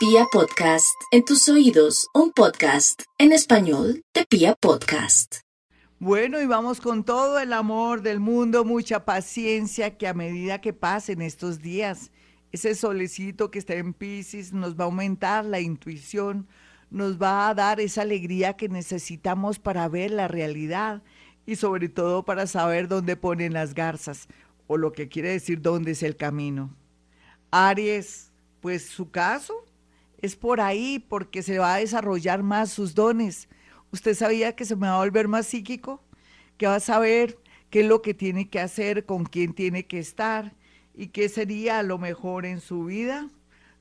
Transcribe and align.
Pia 0.00 0.24
Podcast, 0.32 0.98
en 1.10 1.26
tus 1.26 1.46
oídos, 1.50 2.08
un 2.14 2.32
podcast 2.32 3.02
en 3.18 3.32
español 3.32 4.02
de 4.14 4.24
Pia 4.24 4.54
Podcast. 4.54 5.40
Bueno, 5.98 6.40
y 6.40 6.46
vamos 6.46 6.80
con 6.80 7.04
todo 7.04 7.38
el 7.38 7.52
amor 7.52 8.00
del 8.00 8.18
mundo, 8.18 8.64
mucha 8.64 9.04
paciencia 9.04 9.98
que 9.98 10.08
a 10.08 10.14
medida 10.14 10.62
que 10.62 10.72
pasen 10.72 11.20
estos 11.20 11.60
días, 11.60 12.12
ese 12.50 12.74
solecito 12.74 13.50
que 13.50 13.58
está 13.58 13.74
en 13.74 13.92
Pisces 13.92 14.54
nos 14.54 14.74
va 14.74 14.84
a 14.84 14.86
aumentar 14.86 15.44
la 15.44 15.60
intuición, 15.60 16.48
nos 16.88 17.20
va 17.20 17.50
a 17.50 17.54
dar 17.54 17.78
esa 17.78 18.00
alegría 18.00 18.54
que 18.54 18.70
necesitamos 18.70 19.58
para 19.58 19.86
ver 19.86 20.12
la 20.12 20.28
realidad 20.28 21.02
y 21.44 21.56
sobre 21.56 21.90
todo 21.90 22.24
para 22.24 22.46
saber 22.46 22.88
dónde 22.88 23.16
ponen 23.16 23.52
las 23.52 23.74
garzas 23.74 24.28
o 24.66 24.78
lo 24.78 24.92
que 24.92 25.10
quiere 25.10 25.28
decir 25.28 25.60
dónde 25.60 25.90
es 25.90 26.02
el 26.02 26.16
camino. 26.16 26.74
Aries, 27.50 28.32
pues 28.62 28.86
su 28.86 29.10
caso 29.10 29.66
es 30.22 30.36
por 30.36 30.60
ahí 30.60 30.98
porque 30.98 31.42
se 31.42 31.58
va 31.58 31.74
a 31.74 31.78
desarrollar 31.78 32.42
más 32.42 32.70
sus 32.70 32.94
dones. 32.94 33.48
¿Usted 33.92 34.14
sabía 34.14 34.54
que 34.54 34.64
se 34.64 34.76
me 34.76 34.86
va 34.86 34.96
a 34.96 35.04
volver 35.04 35.28
más 35.28 35.46
psíquico? 35.46 36.02
Que 36.56 36.66
va 36.66 36.76
a 36.76 36.80
saber 36.80 37.38
qué 37.70 37.80
es 37.80 37.86
lo 37.86 38.02
que 38.02 38.14
tiene 38.14 38.48
que 38.48 38.60
hacer, 38.60 39.06
con 39.06 39.24
quién 39.24 39.54
tiene 39.54 39.86
que 39.86 39.98
estar 39.98 40.54
y 40.94 41.08
qué 41.08 41.28
sería 41.28 41.82
lo 41.82 41.98
mejor 41.98 42.46
en 42.46 42.60
su 42.60 42.84
vida. 42.84 43.28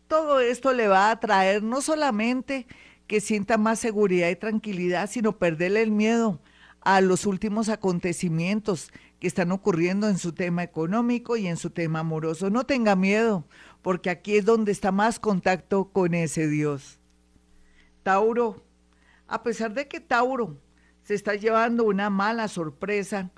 Todo 0.07 0.39
esto 0.39 0.73
le 0.73 0.87
va 0.87 1.11
a 1.11 1.19
traer 1.19 1.61
no 1.61 1.81
solamente 1.81 2.65
que 3.07 3.21
sienta 3.21 3.57
más 3.57 3.79
seguridad 3.79 4.29
y 4.29 4.35
tranquilidad, 4.35 5.09
sino 5.09 5.37
perderle 5.37 5.81
el 5.81 5.91
miedo 5.91 6.39
a 6.81 7.01
los 7.01 7.25
últimos 7.25 7.69
acontecimientos 7.69 8.91
que 9.19 9.27
están 9.27 9.51
ocurriendo 9.51 10.07
en 10.07 10.17
su 10.17 10.33
tema 10.33 10.63
económico 10.63 11.35
y 11.37 11.47
en 11.47 11.57
su 11.57 11.71
tema 11.71 11.99
amoroso. 11.99 12.49
No 12.49 12.65
tenga 12.65 12.95
miedo, 12.95 13.45
porque 13.81 14.09
aquí 14.09 14.37
es 14.37 14.45
donde 14.45 14.71
está 14.71 14.91
más 14.91 15.19
contacto 15.19 15.89
con 15.91 16.13
ese 16.13 16.47
Dios. 16.47 16.99
Tauro, 18.03 18.63
a 19.27 19.43
pesar 19.43 19.73
de 19.73 19.87
que 19.87 19.99
Tauro 19.99 20.57
se 21.03 21.15
está 21.15 21.35
llevando 21.35 21.83
una 21.83 22.09
mala 22.09 22.47
sorpresa 22.47 23.31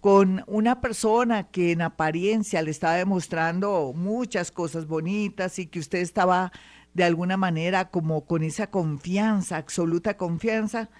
con 0.00 0.42
una 0.48 0.80
persona 0.80 1.44
que 1.44 1.70
en 1.70 1.80
apariencia 1.80 2.60
le 2.60 2.72
estaba 2.72 2.94
demostrando 2.94 3.92
muchas 3.94 4.50
cosas 4.50 4.86
bonitas 4.86 5.60
y 5.60 5.66
que 5.66 5.78
usted 5.78 6.00
estaba 6.00 6.50
de 6.92 7.04
alguna 7.04 7.36
manera 7.36 7.88
como 7.90 8.26
con 8.26 8.42
esa 8.42 8.68
confianza, 8.68 9.56
absoluta 9.56 10.16
confianza, 10.16 10.90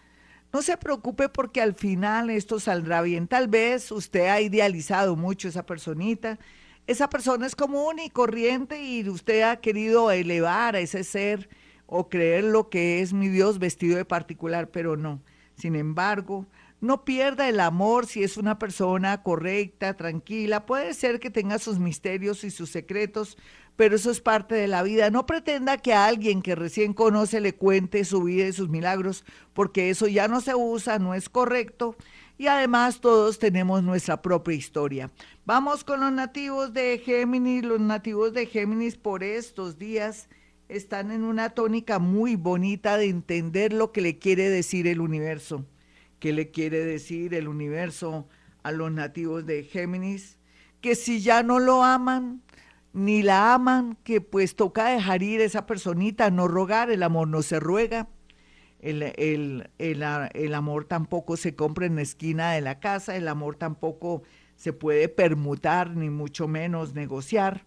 no 0.53 0.63
se 0.63 0.77
preocupe 0.77 1.29
porque 1.29 1.61
al 1.61 1.75
final 1.75 2.31
esto 2.31 2.61
saldrá 2.61 3.03
bien. 3.03 3.27
Tal 3.29 3.49
vez 3.49 3.91
usted 3.91 4.29
ha 4.29 4.41
idealizado 4.41 5.17
mucho 5.17 5.49
esa 5.49 5.65
personita 5.65 6.39
esa 6.87 7.09
persona 7.09 7.47
es 7.47 7.55
común 7.55 7.99
y 8.01 8.11
corriente 8.11 8.83
y 8.83 9.09
usted 9.09 9.43
ha 9.43 9.61
querido 9.61 10.11
elevar 10.11 10.75
a 10.75 10.81
ese 10.81 11.05
ser 11.05 11.49
o 11.87 12.09
creer 12.09 12.45
lo 12.45 12.71
que 12.71 13.01
es 13.01 13.13
mi 13.13 13.29
Dios 13.29 13.59
vestido 13.59 13.97
de 13.97 14.05
particular, 14.05 14.71
pero 14.71 14.97
no. 14.97 15.23
Sin 15.55 15.77
embargo, 15.77 16.47
no 16.83 17.05
pierda 17.05 17.49
el 17.49 17.61
amor 17.61 18.07
si 18.07 18.25
es 18.25 18.37
una 18.37 18.59
persona 18.59 19.23
correcta, 19.23 19.97
tranquila. 19.97 20.67
Puede 20.67 20.93
ser 20.95 21.21
que 21.21 21.31
tenga 21.31 21.61
sus 21.61 21.79
misterios 21.79 22.43
y 22.43 22.51
sus 22.51 22.71
secretos, 22.71 23.39
pero 23.77 23.95
eso 23.95 24.11
es 24.11 24.21
parte 24.21 24.57
de 24.57 24.67
la 24.67 24.83
vida. 24.83 25.09
No 25.09 25.25
pretenda 25.25 25.79
que 25.79 25.95
a 25.95 26.07
alguien 26.07 26.43
que 26.43 26.57
recién 26.57 26.93
conoce 26.93 27.41
le 27.41 27.55
cuente 27.55 28.05
su 28.05 28.25
vida 28.25 28.49
y 28.49 28.53
sus 28.53 28.69
milagros, 28.69 29.25
porque 29.55 29.91
eso 29.91 30.09
ya 30.09 30.27
no 30.27 30.41
se 30.41 30.57
usa, 30.57 30.99
no 30.99 31.15
es 31.15 31.29
correcto 31.29 31.97
y 32.37 32.49
además 32.49 33.01
todos 33.01 33.39
tenemos 33.39 33.85
nuestra 33.85 34.21
propia 34.21 34.55
historia. 34.57 35.11
Vamos 35.45 35.85
con 35.85 36.01
los 36.01 36.11
nativos 36.11 36.73
de 36.73 36.99
Géminis. 36.99 37.65
Los 37.65 37.81
nativos 37.81 38.33
de 38.33 38.47
Géminis 38.47 38.97
por 38.97 39.23
estos 39.23 39.79
días 39.79 40.29
están 40.69 41.13
en 41.13 41.23
una 41.23 41.51
tónica 41.51 42.01
muy 42.01 42.35
bonita 42.35 42.97
de 42.97 43.05
entender 43.05 43.73
lo 43.73 43.93
que 43.93 44.01
le 44.01 44.19
quiere 44.19 44.51
decir 44.51 44.89
el 44.89 45.01
universo. 45.01 45.65
¿Qué 46.23 46.33
le 46.33 46.53
quiere 46.53 46.85
decir 46.85 47.35
el 47.35 47.49
universo 47.49 48.29
a 48.63 48.71
los 48.71 48.93
nativos 48.93 49.45
de 49.45 49.65
Géminis? 49.65 50.39
Que 50.81 50.95
si 50.95 51.21
ya 51.21 51.43
no 51.43 51.59
lo 51.59 51.83
aman, 51.83 52.43
ni 52.93 53.23
la 53.23 53.53
aman, 53.53 53.99
que 54.05 54.21
pues 54.21 54.55
toca 54.55 54.87
dejar 54.87 55.23
ir 55.23 55.41
esa 55.41 55.67
personita, 55.67 56.31
no 56.31 56.47
rogar, 56.47 56.91
el 56.91 57.03
amor 57.03 57.27
no 57.27 57.43
se 57.43 57.59
ruega 57.59 58.09
el, 58.83 59.71
el, 59.79 60.55
amor 60.55 60.85
tampoco 60.85 61.37
se 61.37 61.55
compra 61.55 61.87
en 61.87 61.97
la 61.97 62.03
esquina 62.03 62.53
de 62.53 62.61
la 62.61 62.81
casa, 62.81 63.17
el 63.17 63.29
amor 63.29 63.57
tampoco 63.57 64.23
se 64.57 64.73
puede 64.73 65.09
permutar, 65.09 65.97
ni 65.97 66.11
mucho 66.11 66.49
menos 66.49 66.95
negociar. 66.95 67.65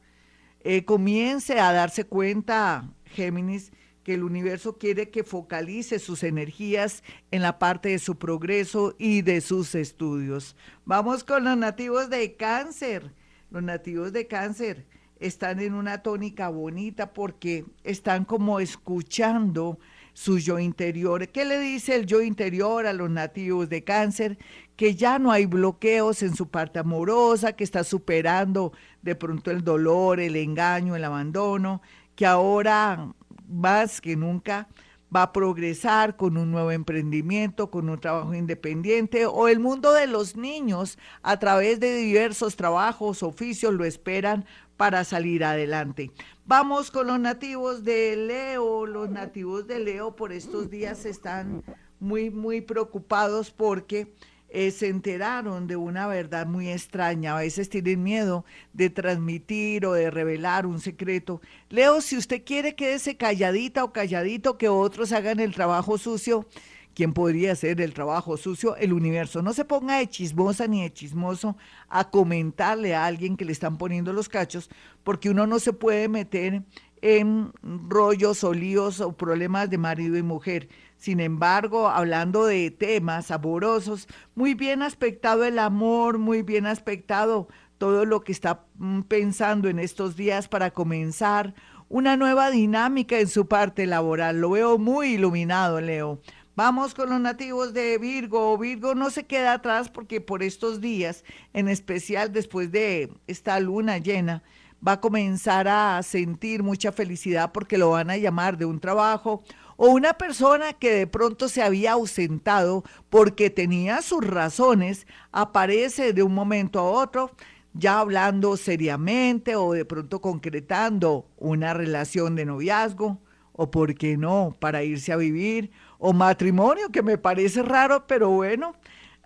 Eh, 0.62 0.84
comience 0.84 1.60
a 1.60 1.72
darse 1.72 2.04
cuenta, 2.04 2.90
Géminis, 3.06 3.72
que 4.06 4.14
el 4.14 4.24
universo 4.24 4.78
quiere 4.78 5.10
que 5.10 5.24
focalice 5.24 5.98
sus 5.98 6.22
energías 6.22 7.04
en 7.32 7.42
la 7.42 7.58
parte 7.58 7.90
de 7.90 7.98
su 7.98 8.20
progreso 8.20 8.94
y 9.00 9.24
de 9.24 9.42
sus 9.42 9.74
estudios. 9.74 10.56
Vamos 10.86 11.24
con 11.24 11.44
los 11.44 11.58
nativos 11.58 12.12
de 12.12 12.36
cáncer. 12.36 13.12
Los 13.50 13.64
nativos 13.64 14.14
de 14.14 14.28
cáncer 14.28 14.86
están 15.20 15.60
en 15.60 15.74
una 15.74 16.04
tónica 16.04 16.50
bonita 16.50 17.14
porque 17.14 17.66
están 17.84 18.26
como 18.26 18.60
escuchando 18.60 19.80
su 20.14 20.38
yo 20.38 20.60
interior. 20.60 21.28
¿Qué 21.30 21.44
le 21.44 21.60
dice 21.60 21.96
el 21.96 22.06
yo 22.06 22.22
interior 22.22 22.86
a 22.86 22.94
los 22.94 23.10
nativos 23.10 23.70
de 23.70 23.84
cáncer? 23.84 24.38
Que 24.76 24.94
ya 24.94 25.18
no 25.18 25.32
hay 25.32 25.48
bloqueos 25.48 26.22
en 26.22 26.36
su 26.36 26.48
parte 26.50 26.78
amorosa, 26.78 27.54
que 27.54 27.64
está 27.64 27.84
superando 27.84 28.72
de 29.02 29.16
pronto 29.16 29.50
el 29.50 29.64
dolor, 29.64 30.20
el 30.20 30.36
engaño, 30.36 30.96
el 30.96 31.04
abandono, 31.04 31.82
que 32.16 32.28
ahora 32.28 33.16
más 33.48 34.02
que 34.02 34.16
nunca 34.16 34.68
va 35.16 35.24
a 35.24 35.34
progresar 35.34 36.18
con 36.18 36.38
un 36.38 36.52
nuevo 36.52 36.72
emprendimiento, 36.72 37.70
con 37.70 37.90
un 37.90 38.00
trabajo 38.00 38.34
independiente 38.34 39.26
o 39.26 39.48
el 39.48 39.60
mundo 39.60 39.94
de 39.94 40.08
los 40.08 40.36
niños 40.36 40.98
a 41.22 41.38
través 41.40 41.80
de 41.80 41.96
diversos 41.96 42.56
trabajos, 42.56 43.24
oficios, 43.24 43.74
lo 43.74 43.86
esperan 43.86 44.46
para 44.78 45.04
salir 45.04 45.44
adelante. 45.44 46.12
Vamos 46.46 46.92
con 46.92 47.08
los 47.08 47.20
nativos 47.20 47.84
de 47.84 48.16
Leo. 48.16 48.86
Los 48.86 49.10
nativos 49.10 49.68
de 49.68 49.80
Leo 49.80 50.16
por 50.16 50.32
estos 50.34 50.70
días 50.70 51.06
están 51.06 51.64
muy, 52.00 52.30
muy 52.30 52.62
preocupados 52.62 53.52
porque 53.52 54.14
eh, 54.56 54.72
se 54.72 54.88
enteraron 54.88 55.68
de 55.68 55.76
una 55.76 56.08
verdad 56.08 56.48
muy 56.48 56.70
extraña. 56.70 57.36
A 57.36 57.42
veces 57.42 57.70
tienen 57.70 58.02
miedo 58.04 58.46
de 58.74 58.90
transmitir 58.90 59.86
o 59.86 59.94
de 59.94 60.10
revelar 60.10 60.66
un 60.66 60.80
secreto. 60.80 61.42
Leo, 61.70 62.02
si 62.02 62.18
usted 62.18 62.44
quiere, 62.44 62.76
quédese 62.76 63.18
calladita 63.18 63.84
o 63.84 63.92
calladito, 63.92 64.58
que 64.58 64.70
otros 64.70 65.12
hagan 65.12 65.40
el 65.40 65.54
trabajo 65.54 65.98
sucio 65.98 66.48
¿Quién 66.96 67.12
podría 67.12 67.52
hacer 67.52 67.82
el 67.82 67.94
trabajo 67.94 68.38
sucio? 68.38 68.78
El 68.78 68.94
universo. 68.94 69.42
No 69.42 69.52
se 69.52 69.66
ponga 69.66 69.98
de 69.98 70.08
chismosa 70.08 70.66
ni 70.66 70.82
de 70.82 70.94
chismoso 70.94 71.58
a 71.90 72.10
comentarle 72.10 72.96
a 72.96 73.06
alguien 73.06 73.36
que 73.36 73.44
le 73.44 73.52
están 73.52 73.78
poniendo 73.78 74.14
los 74.14 74.30
cachos, 74.30 74.70
porque 75.04 75.30
uno 75.30 75.46
no 75.46 75.60
se 75.60 75.74
puede 75.74 76.08
meter 76.08 76.64
en 77.02 77.52
rollos 77.90 78.46
o 78.46 78.54
líos 78.54 79.02
o 79.02 79.12
problemas 79.12 79.70
de 79.70 79.78
marido 79.78 80.16
y 80.16 80.24
mujer. 80.24 80.70
Sin 80.98 81.20
embargo, 81.20 81.88
hablando 81.90 82.46
de 82.46 82.72
temas 82.72 83.28
saborosos, 83.28 84.08
muy 84.34 84.54
bien 84.54 84.82
aspectado 84.82 85.44
el 85.44 85.60
amor, 85.60 86.18
muy 86.18 86.42
bien 86.42 86.66
aspectado 86.66 87.48
todo 87.78 88.06
lo 88.06 88.22
que 88.22 88.32
está 88.32 88.66
mm, 88.78 89.02
pensando 89.02 89.70
en 89.70 89.80
estos 89.80 90.16
días 90.16 90.48
para 90.48 90.72
comenzar 90.72 91.54
una 91.90 92.18
nueva 92.18 92.50
dinámica 92.50 93.20
en 93.20 93.28
su 93.28 93.48
parte 93.48 93.86
laboral. 93.86 94.40
Lo 94.40 94.52
veo 94.52 94.78
muy 94.78 95.14
iluminado, 95.14 95.80
Leo. 95.82 96.22
Vamos 96.56 96.94
con 96.96 97.10
los 97.10 97.20
nativos 97.20 97.74
de 97.74 97.98
Virgo. 97.98 98.58
Virgo 98.58 98.96
no 98.96 99.10
se 99.10 99.26
queda 99.26 99.54
atrás 99.54 99.90
porque 99.90 100.22
por 100.22 100.42
estos 100.42 100.80
días, 100.80 101.26
en 101.54 101.68
especial 101.68 102.32
después 102.32 102.72
de 102.72 103.12
esta 103.28 103.60
luna 103.60 103.98
llena, 103.98 104.42
va 104.86 104.94
a 104.94 105.02
comenzar 105.02 105.68
a 105.68 106.02
sentir 106.02 106.64
mucha 106.64 106.92
felicidad 106.92 107.52
porque 107.52 107.78
lo 107.78 107.92
van 107.92 108.10
a 108.10 108.18
llamar 108.18 108.58
de 108.58 108.66
un 108.66 108.80
trabajo 108.80 109.44
o 109.78 109.90
una 109.90 110.14
persona 110.14 110.74
que 110.74 110.92
de 110.92 111.08
pronto 111.08 111.50
se 111.50 111.62
había 111.62 111.94
ausentado 111.94 112.84
porque 113.10 113.50
tenía 113.50 114.02
sus 114.02 114.26
razones, 114.26 115.08
aparece 115.32 116.14
de 116.14 116.24
un 116.24 116.34
momento 116.34 116.80
a 116.80 116.90
otro 116.90 117.32
ya 117.78 118.00
hablando 118.00 118.56
seriamente 118.58 119.56
o 119.56 119.74
de 119.74 119.86
pronto 119.86 120.22
concretando 120.22 121.28
una 121.38 121.74
relación 121.74 122.36
de 122.36 122.46
noviazgo 122.46 123.20
o, 123.52 123.70
¿por 123.70 123.96
qué 123.96 124.18
no?, 124.18 124.56
para 124.60 124.84
irse 124.84 125.12
a 125.12 125.18
vivir 125.18 125.72
o 125.98 126.14
matrimonio, 126.14 126.90
que 126.92 127.04
me 127.04 127.18
parece 127.18 127.64
raro, 127.64 128.06
pero 128.08 128.30
bueno, 128.30 128.76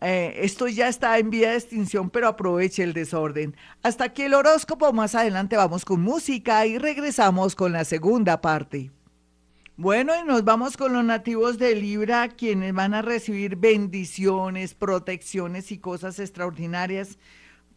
eh, 0.01 0.39
esto 0.41 0.67
ya 0.67 0.87
está 0.87 1.17
en 1.17 1.29
vía 1.29 1.51
de 1.51 1.57
extinción, 1.57 2.09
pero 2.09 2.27
aproveche 2.27 2.83
el 2.83 2.93
desorden. 2.93 3.55
Hasta 3.83 4.05
aquí 4.05 4.23
el 4.23 4.33
horóscopo, 4.33 4.93
más 4.93 5.15
adelante 5.15 5.57
vamos 5.57 5.83
con 5.83 6.01
música 6.01 6.65
y 6.65 6.77
regresamos 6.77 7.55
con 7.55 7.71
la 7.73 7.85
segunda 7.85 8.39
parte. 8.41 8.91
Bueno, 9.81 10.11
y 10.21 10.27
nos 10.27 10.43
vamos 10.43 10.75
con 10.75 10.91
los 10.91 11.05
nativos 11.05 11.57
de 11.57 11.73
Libra, 11.73 12.27
quienes 12.27 12.73
van 12.73 12.93
a 12.93 13.01
recibir 13.01 13.55
bendiciones, 13.55 14.73
protecciones 14.73 15.71
y 15.71 15.77
cosas 15.77 16.19
extraordinarias, 16.19 17.17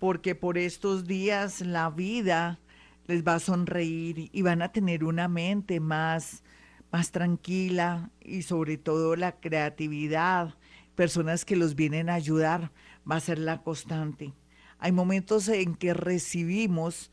porque 0.01 0.35
por 0.35 0.59
estos 0.59 1.07
días 1.07 1.61
la 1.61 1.91
vida 1.91 2.59
les 3.07 3.23
va 3.23 3.37
a 3.37 3.39
sonreír 3.39 4.31
y 4.33 4.43
van 4.43 4.63
a 4.63 4.73
tener 4.73 5.05
una 5.05 5.29
mente 5.29 5.79
más, 5.79 6.43
más 6.91 7.13
tranquila 7.13 8.11
y 8.21 8.43
sobre 8.43 8.79
todo 8.79 9.15
la 9.15 9.39
creatividad, 9.39 10.57
personas 10.97 11.45
que 11.45 11.55
los 11.55 11.77
vienen 11.77 12.11
a 12.11 12.15
ayudar, 12.15 12.73
va 13.09 13.15
a 13.15 13.21
ser 13.21 13.39
la 13.39 13.63
constante. 13.63 14.33
Hay 14.81 14.91
momentos 14.91 15.47
en 15.49 15.77
que 15.77 15.95
recibimos 15.95 17.13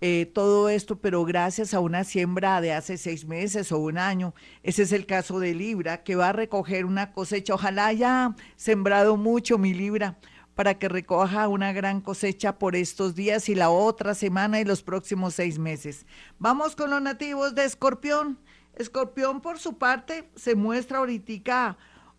eh, 0.00 0.26
todo 0.32 0.68
esto, 0.68 1.00
pero 1.00 1.24
gracias 1.24 1.74
a 1.74 1.80
una 1.80 2.04
siembra 2.04 2.60
de 2.60 2.72
hace 2.72 2.96
seis 2.96 3.26
meses 3.26 3.72
o 3.72 3.78
un 3.78 3.98
año, 3.98 4.34
ese 4.62 4.82
es 4.82 4.92
el 4.92 5.06
caso 5.06 5.40
de 5.40 5.54
Libra, 5.54 6.04
que 6.04 6.14
va 6.14 6.28
a 6.28 6.32
recoger 6.32 6.84
una 6.84 7.12
cosecha. 7.12 7.54
Ojalá 7.54 7.86
haya 7.86 8.34
sembrado 8.56 9.16
mucho 9.16 9.58
mi 9.58 9.74
Libra 9.74 10.18
para 10.54 10.78
que 10.78 10.88
recoja 10.88 11.46
una 11.48 11.72
gran 11.72 12.00
cosecha 12.00 12.58
por 12.58 12.74
estos 12.74 13.14
días 13.14 13.48
y 13.48 13.54
la 13.54 13.70
otra 13.70 14.14
semana 14.14 14.60
y 14.60 14.64
los 14.64 14.82
próximos 14.82 15.34
seis 15.34 15.58
meses. 15.58 16.04
Vamos 16.38 16.74
con 16.74 16.90
los 16.90 17.00
nativos 17.00 17.54
de 17.54 17.64
Escorpión. 17.64 18.38
Escorpión, 18.74 19.40
por 19.40 19.58
su 19.58 19.78
parte, 19.78 20.28
se 20.34 20.54
muestra 20.54 20.98
ahorita 20.98 21.78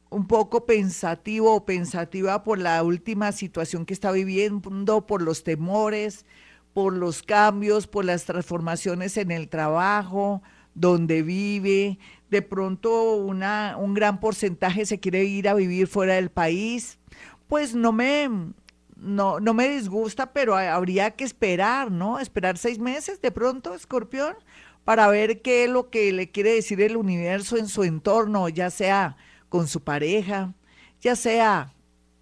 un 0.09 0.27
poco 0.27 0.65
pensativo 0.65 1.53
o 1.53 1.65
pensativa 1.65 2.43
por 2.43 2.59
la 2.59 2.81
última 2.83 3.31
situación 3.31 3.85
que 3.85 3.93
está 3.93 4.11
viviendo, 4.11 5.05
por 5.05 5.21
los 5.21 5.43
temores, 5.43 6.25
por 6.73 6.93
los 6.93 7.23
cambios, 7.23 7.87
por 7.87 8.05
las 8.05 8.25
transformaciones 8.25 9.17
en 9.17 9.31
el 9.31 9.49
trabajo, 9.49 10.41
donde 10.73 11.23
vive. 11.23 11.99
De 12.29 12.41
pronto 12.41 13.15
una, 13.15 13.75
un 13.77 13.93
gran 13.93 14.19
porcentaje 14.19 14.85
se 14.85 14.99
quiere 14.99 15.23
ir 15.23 15.49
a 15.49 15.53
vivir 15.53 15.87
fuera 15.87 16.15
del 16.15 16.29
país. 16.29 16.99
Pues 17.47 17.73
no 17.73 17.91
me, 17.91 18.29
no, 18.95 19.39
no 19.39 19.53
me 19.53 19.69
disgusta, 19.69 20.31
pero 20.31 20.55
habría 20.55 21.11
que 21.11 21.23
esperar, 21.23 21.91
¿no? 21.91 22.19
Esperar 22.19 22.57
seis 22.57 22.79
meses 22.79 23.21
de 23.21 23.31
pronto, 23.31 23.73
escorpión, 23.73 24.35
para 24.83 25.07
ver 25.07 25.41
qué 25.41 25.65
es 25.65 25.69
lo 25.69 25.89
que 25.89 26.11
le 26.11 26.29
quiere 26.31 26.53
decir 26.53 26.81
el 26.81 26.97
universo 26.97 27.57
en 27.57 27.67
su 27.67 27.83
entorno, 27.83 28.49
ya 28.49 28.69
sea 28.69 29.17
con 29.49 29.67
su 29.67 29.83
pareja, 29.83 30.53
ya 31.01 31.15
sea 31.15 31.73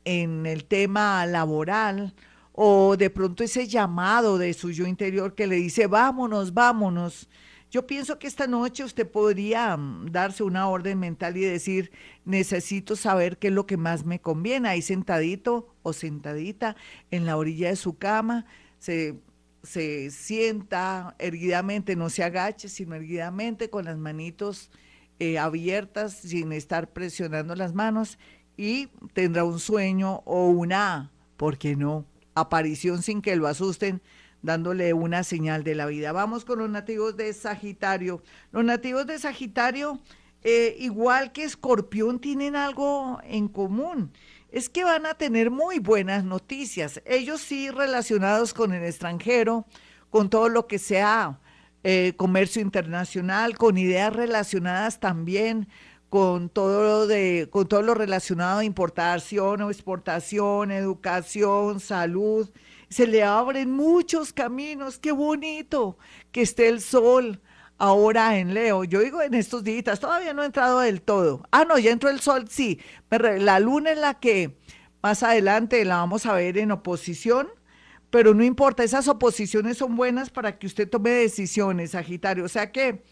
en 0.06 0.46
el 0.46 0.64
tema 0.64 1.26
laboral 1.26 2.14
o 2.60 2.98
de 2.98 3.12
pronto 3.12 3.44
ese 3.44 3.68
llamado 3.68 4.40
de 4.40 4.52
su 4.56 4.72
yo 4.72 4.88
interior 4.88 5.36
que 5.36 5.46
le 5.46 5.58
dice, 5.58 5.86
vámonos, 5.86 6.56
vámonos. 6.56 7.30
Yo 7.70 7.86
pienso 7.86 8.18
que 8.18 8.26
esta 8.26 8.48
noche 8.48 8.84
usted 8.84 9.08
podría 9.08 9.78
mm, 9.78 10.08
darse 10.12 10.42
una 10.42 10.68
orden 10.68 10.98
mental 10.98 11.38
y 11.38 11.42
decir, 11.42 11.92
necesito 12.26 12.96
saber 12.96 13.38
qué 13.38 13.50
es 13.50 13.54
lo 13.54 13.68
que 13.68 13.78
más 13.78 14.06
me 14.06 14.20
conviene, 14.20 14.70
ahí 14.70 14.82
sentadito 14.82 15.76
o 15.84 15.94
sentadita 15.94 16.76
en 17.12 17.28
la 17.28 17.38
orilla 17.38 17.70
de 17.70 17.76
su 17.76 18.00
cama, 18.00 18.48
se, 18.80 19.20
se 19.62 20.10
sienta 20.10 21.16
erguidamente, 21.20 21.96
no 21.96 22.10
se 22.10 22.24
agache, 22.24 22.70
sino 22.70 22.96
erguidamente 22.96 23.70
con 23.70 23.86
las 23.86 24.00
manitos 24.00 24.72
eh, 25.20 25.38
abiertas, 25.38 26.14
sin 26.14 26.52
estar 26.54 26.92
presionando 26.92 27.54
las 27.54 27.76
manos, 27.76 28.18
y 28.58 28.88
tendrá 29.14 29.44
un 29.44 29.60
sueño 29.60 30.24
o 30.26 30.48
una, 30.48 31.12
¿por 31.38 31.60
qué 31.60 31.76
no? 31.76 32.17
Aparición 32.40 33.02
sin 33.02 33.22
que 33.22 33.36
lo 33.36 33.48
asusten, 33.48 34.02
dándole 34.42 34.94
una 34.94 35.24
señal 35.24 35.64
de 35.64 35.76
la 35.76 35.86
vida. 35.86 36.12
Vamos 36.12 36.46
con 36.46 36.60
los 36.60 36.70
nativos 36.70 37.18
de 37.18 37.34
Sagitario. 37.34 38.22
Los 38.52 38.64
nativos 38.64 39.08
de 39.08 39.20
Sagitario, 39.20 40.00
eh, 40.44 40.76
igual 40.80 41.32
que 41.32 41.44
Escorpión, 41.44 42.20
tienen 42.20 42.56
algo 42.56 43.20
en 43.24 43.48
común. 43.48 44.12
Es 44.50 44.70
que 44.70 44.84
van 44.84 45.06
a 45.06 45.16
tener 45.16 45.52
muy 45.52 45.80
buenas 45.80 46.24
noticias. 46.24 47.02
Ellos 47.06 47.42
sí 47.42 47.70
relacionados 47.70 48.54
con 48.54 48.74
el 48.74 48.84
extranjero, 48.84 49.66
con 50.10 50.30
todo 50.30 50.50
lo 50.50 50.68
que 50.68 50.80
sea 50.80 51.40
eh, 51.84 52.14
comercio 52.18 52.62
internacional, 52.62 53.58
con 53.58 53.78
ideas 53.78 54.14
relacionadas 54.14 55.00
también 55.00 55.68
con 56.10 56.50
todo 56.50 56.84
lo 56.84 57.08
de, 57.08 57.48
con 57.52 57.68
todo 57.68 57.82
lo 57.82 57.94
relacionado 57.94 58.60
a 58.60 58.66
importación 58.66 59.62
o 59.62 59.70
exportación, 59.70 60.72
educación, 60.72 61.80
salud. 61.80 62.50
Se 62.90 63.08
le 63.08 63.24
abren 63.24 63.72
muchos 63.72 64.32
caminos. 64.34 65.00
Qué 65.00 65.12
bonito 65.12 65.98
que 66.32 66.42
esté 66.42 66.70
el 66.70 66.82
sol 66.82 67.42
ahora 67.78 68.38
en 68.38 68.54
Leo. 68.54 68.84
Yo 68.84 69.02
digo 69.02 69.22
en 69.22 69.34
estos 69.34 69.64
días, 69.64 70.00
todavía 70.00 70.34
no 70.34 70.42
ha 70.42 70.46
entrado 70.46 70.80
del 70.80 71.02
todo. 71.02 71.44
Ah, 71.52 71.66
no, 71.66 71.78
ya 71.78 71.92
entró 71.92 72.10
el 72.10 72.20
sol, 72.22 72.46
sí. 72.50 72.80
La 73.10 73.60
luna 73.60 73.92
es 73.92 73.98
la 73.98 74.16
que 74.16 74.58
más 75.02 75.24
adelante 75.24 75.84
la 75.86 75.98
vamos 75.98 76.26
a 76.26 76.34
ver 76.34 76.58
en 76.58 76.72
oposición, 76.72 77.48
pero 78.10 78.34
no 78.34 78.44
importa, 78.44 78.84
esas 78.84 79.08
oposiciones 79.08 79.78
son 79.78 79.96
buenas 79.96 80.30
para 80.30 80.58
que 80.58 80.68
usted 80.68 80.90
tome 80.90 81.10
decisiones, 81.10 81.92
Sagitario. 81.92 82.46
O 82.46 82.50
sea 82.50 82.72
que 82.72 83.04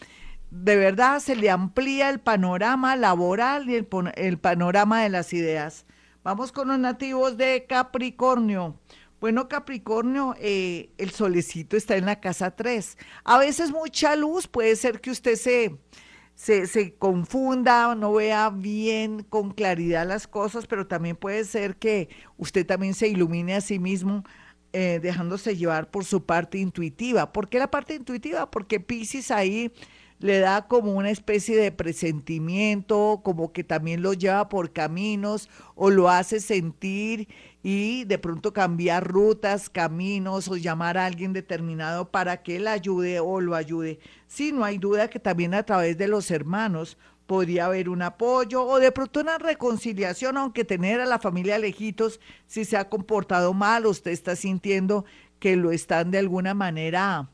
de 0.64 0.78
verdad 0.78 1.20
se 1.20 1.36
le 1.36 1.50
amplía 1.50 2.10
el 2.10 2.20
panorama 2.20 2.96
laboral 2.96 3.70
y 3.70 3.76
el, 3.76 4.38
panorama 4.38 5.04
de 5.04 5.10
las 5.10 5.34
ideas. 5.34 5.86
Vamos 6.24 6.52
con 6.52 6.70
los 6.70 6.80
nativos 6.80 7.38
de 7.38 7.66
Capricornio. 7.68 8.80
Bueno, 9.20 9.50
Capricornio, 9.50 10.34
eh, 10.40 10.92
el 10.98 11.12
solecito 11.12 11.76
está 11.76 11.98
en 11.98 12.06
la 12.06 12.22
casa 12.22 12.56
3. 12.56 12.98
A 13.26 13.38
veces 13.38 13.72
mucha 13.72 14.16
luz, 14.16 14.48
puede 14.48 14.76
ser 14.76 15.02
que 15.02 15.12
usted 15.12 15.36
se, 15.36 15.78
se, 16.36 16.68
se, 16.68 16.96
confunda, 16.96 17.94
no 17.96 18.14
vea 18.14 18.50
bien 18.50 19.24
con 19.24 19.52
claridad 19.52 20.08
las 20.08 20.26
cosas, 20.26 20.68
pero 20.68 20.88
también 20.88 21.18
puede 21.18 21.44
ser 21.44 21.76
que 21.76 22.10
usted 22.38 22.66
también 22.66 22.94
se 22.94 23.08
ilumine 23.08 23.56
a 23.56 23.62
sí 23.62 23.78
mismo 23.78 24.24
eh, 24.72 25.00
dejándose 25.02 25.58
llevar 25.58 25.92
por 25.92 26.06
su 26.06 26.26
parte 26.26 26.60
intuitiva. 26.60 27.34
¿Por 27.34 27.50
qué 27.50 27.60
la 27.60 27.72
parte 27.72 27.96
intuitiva? 27.96 28.50
Porque 28.52 28.80
Pisces 28.80 29.32
ahí 29.32 29.72
le 30.20 30.40
da 30.40 30.68
como 30.68 30.94
una 30.94 31.10
especie 31.10 31.58
de 31.58 31.72
presentimiento, 31.72 33.22
como 33.24 33.52
que 33.52 33.64
también 33.64 34.02
lo 34.02 34.14
lleva 34.14 34.50
por 34.50 34.72
caminos 34.72 35.50
o 35.76 35.90
lo 35.90 36.10
hace 36.10 36.40
sentir 36.40 37.28
y 37.64 38.06
de 38.06 38.18
pronto 38.18 38.54
cambiar 38.54 39.08
rutas, 39.08 39.70
caminos 39.70 40.48
o 40.48 40.56
llamar 40.56 40.98
a 40.98 41.06
alguien 41.06 41.34
determinado 41.34 42.12
para 42.12 42.44
que 42.44 42.58
él 42.58 42.68
ayude 42.68 43.20
o 43.20 43.42
lo 43.42 43.56
ayude. 43.56 44.00
Sí, 44.28 44.52
no 44.52 44.64
hay 44.64 44.78
duda 44.78 45.10
que 45.10 45.20
también 45.20 45.54
a 45.54 45.64
través 45.64 45.98
de 45.98 46.08
los 46.08 46.32
hermanos 46.32 46.98
podría 47.26 47.66
haber 47.66 47.90
un 47.90 48.02
apoyo 48.02 48.64
o 48.64 48.80
de 48.80 48.92
pronto 48.92 49.20
una 49.20 49.38
reconciliación, 49.38 50.38
aunque 50.38 50.64
tener 50.64 51.02
a 51.02 51.06
la 51.06 51.20
familia 51.20 51.58
lejitos, 51.58 52.20
si 52.46 52.66
se 52.66 52.78
ha 52.78 52.90
comportado 52.90 53.54
mal, 53.54 53.86
usted 53.86 54.12
está 54.12 54.36
sintiendo 54.36 55.06
que 55.40 55.56
lo 55.56 55.72
están 55.72 56.12
de 56.12 56.20
alguna 56.20 56.54
manera 56.54 57.30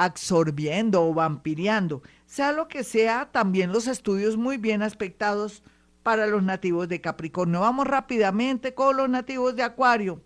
absorbiendo 0.00 1.06
o 1.06 1.12
vampiriando. 1.12 2.02
Sea 2.24 2.52
lo 2.52 2.68
que 2.68 2.84
sea, 2.84 3.28
también 3.30 3.70
los 3.70 3.86
estudios 3.86 4.38
muy 4.38 4.56
bien 4.56 4.80
aspectados 4.80 5.62
para 6.02 6.26
los 6.26 6.42
nativos 6.42 6.88
de 6.88 7.02
Capricornio. 7.02 7.60
Vamos 7.60 7.86
rápidamente 7.86 8.72
con 8.72 8.96
los 8.96 9.10
nativos 9.10 9.56
de 9.56 9.62
Acuario. 9.62 10.22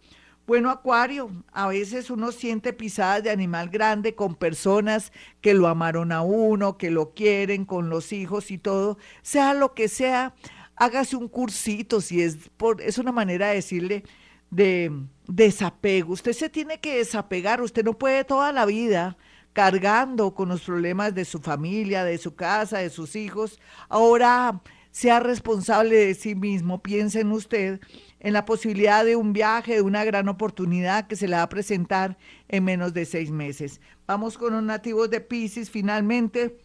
Bueno, 0.46 0.70
Acuario, 0.70 1.28
a 1.52 1.66
veces 1.66 2.08
uno 2.08 2.30
siente 2.30 2.72
pisadas 2.72 3.24
de 3.24 3.30
animal 3.30 3.68
grande 3.68 4.14
con 4.14 4.36
personas 4.36 5.12
que 5.40 5.54
lo 5.54 5.66
amaron 5.66 6.12
a 6.12 6.22
uno, 6.22 6.78
que 6.78 6.92
lo 6.92 7.12
quieren, 7.12 7.64
con 7.64 7.88
los 7.88 8.12
hijos 8.12 8.52
y 8.52 8.58
todo. 8.58 8.96
Sea 9.22 9.54
lo 9.54 9.74
que 9.74 9.88
sea, 9.88 10.36
hágase 10.76 11.16
un 11.16 11.26
cursito, 11.26 12.00
si 12.00 12.22
es 12.22 12.48
por, 12.56 12.80
es 12.80 12.98
una 12.98 13.10
manera 13.10 13.48
de 13.48 13.56
decirle 13.56 14.04
de 14.50 14.92
desapego. 15.26 16.12
Usted 16.12 16.32
se 16.32 16.48
tiene 16.48 16.78
que 16.78 16.98
desapegar, 16.98 17.60
usted 17.60 17.84
no 17.84 17.98
puede 17.98 18.22
toda 18.22 18.52
la 18.52 18.66
vida 18.66 19.16
cargando 19.54 20.34
con 20.34 20.50
los 20.50 20.60
problemas 20.62 21.14
de 21.14 21.24
su 21.24 21.38
familia, 21.38 22.04
de 22.04 22.18
su 22.18 22.34
casa, 22.34 22.78
de 22.78 22.90
sus 22.90 23.16
hijos. 23.16 23.58
Ahora 23.88 24.60
sea 24.90 25.20
responsable 25.20 25.96
de 25.96 26.14
sí 26.14 26.34
mismo, 26.34 26.82
piense 26.82 27.20
en 27.20 27.32
usted, 27.32 27.80
en 28.20 28.32
la 28.32 28.44
posibilidad 28.44 29.04
de 29.04 29.16
un 29.16 29.32
viaje, 29.32 29.76
de 29.76 29.82
una 29.82 30.04
gran 30.04 30.28
oportunidad 30.28 31.06
que 31.06 31.16
se 31.16 31.28
le 31.28 31.36
va 31.36 31.42
a 31.42 31.48
presentar 31.48 32.18
en 32.48 32.64
menos 32.64 32.92
de 32.92 33.04
seis 33.04 33.30
meses. 33.30 33.80
Vamos 34.06 34.36
con 34.36 34.52
los 34.52 34.62
nativos 34.62 35.08
de 35.08 35.20
Pisces 35.20 35.70
finalmente, 35.70 36.58